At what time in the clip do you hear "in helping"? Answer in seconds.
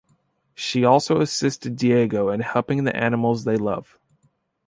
2.29-2.85